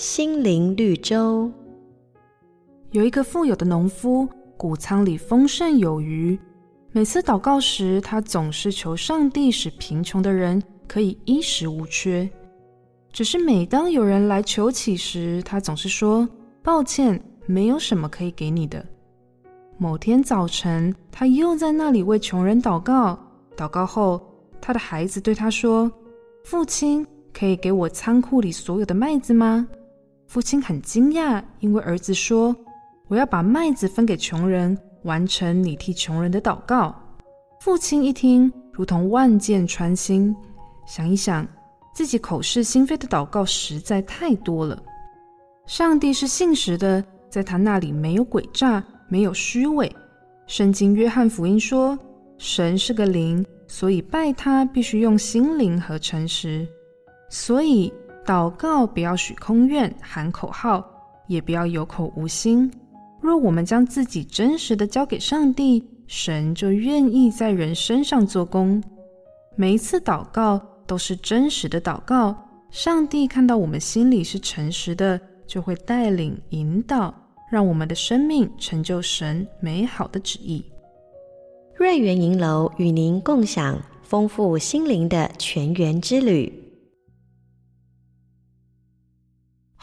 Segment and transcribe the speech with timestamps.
[0.00, 1.52] 心灵绿洲。
[2.92, 4.26] 有一个富有的农夫，
[4.56, 6.38] 谷仓里丰盛有余。
[6.90, 12.26] 每次祷告时，他总是求上帝使贫穷的人可以衣食无缺。
[13.12, 16.26] 只是每当有人来求乞时，他总是说
[16.64, 18.82] ：“抱歉，没有什么可以给你的。”
[19.76, 23.18] 某天早晨，他又在那里为穷人祷告。
[23.54, 24.18] 祷告后，
[24.62, 25.92] 他的孩子对他说
[26.42, 29.68] ：“父亲，可以给我仓库里所有的麦子吗？”
[30.30, 32.54] 父亲很惊讶，因为儿子说
[33.10, 36.94] ：“我要把麦子分给穷人。”完成你替穷人的祷告。
[37.60, 40.32] 父亲一听，如同万箭穿心。
[40.86, 41.44] 想一想，
[41.92, 44.80] 自己口是心非的祷告实在太多了。
[45.66, 49.92] 上帝是信实的，在他那里没有诡诈，没有虚伪。
[50.46, 51.98] 圣经约翰福音说，
[52.38, 56.64] 神是个灵，所以拜他必须用心灵和诚实。
[57.30, 57.92] 所以
[58.24, 60.84] 祷告不要许空愿，喊口号，
[61.26, 62.70] 也不要有口无心。
[63.20, 68.82] 若我们将自己真实的交给上帝，神就愿意在人身上做工。
[69.56, 72.34] 每一次祷告都是真实的祷告，
[72.70, 77.14] 上帝看到我们心里是诚实的，就会带领引导，
[77.50, 80.64] 让我们的生命成就神美好的旨意。
[81.74, 86.52] 瑞园银楼与您共享丰富心灵的泉源之旅。